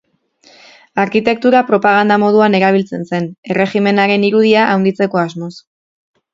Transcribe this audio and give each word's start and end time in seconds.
Arkitektura 1.03 1.61
propaganda 1.67 2.17
moduan 2.25 2.59
erabiltzen 2.61 3.07
zen, 3.11 3.29
erregimenaren 3.55 4.29
irudia 4.33 4.67
handitzeko 4.75 5.25
asmoz. 5.29 5.55